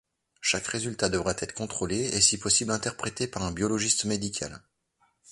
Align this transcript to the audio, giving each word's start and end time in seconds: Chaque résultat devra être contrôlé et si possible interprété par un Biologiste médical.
Chaque 0.41 0.65
résultat 0.65 1.09
devra 1.09 1.35
être 1.37 1.53
contrôlé 1.53 1.95
et 2.05 2.21
si 2.21 2.39
possible 2.39 2.71
interprété 2.71 3.27
par 3.27 3.43
un 3.43 3.51
Biologiste 3.51 4.05
médical. 4.05 4.59